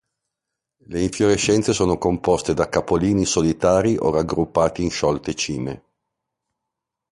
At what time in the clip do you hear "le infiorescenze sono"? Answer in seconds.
0.87-1.99